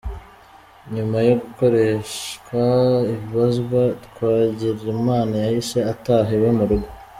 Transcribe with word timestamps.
Nyuma 0.93 1.17
yo 1.27 1.33
gukoreshwa 1.41 2.61
ibazwa, 3.15 3.81
Twagirimana 4.05 5.33
yahise 5.43 5.77
ataha 5.93 6.29
iwe 6.37 6.49
mu 6.57 6.63
rugo. 6.69 6.87